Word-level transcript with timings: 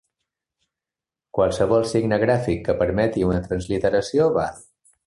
Qualsevol 1.39 1.85
signe 1.91 2.19
gràfic 2.25 2.67
que 2.71 2.79
permeti 2.83 3.31
una 3.31 3.47
transliteració 3.49 4.33
val. 4.41 4.69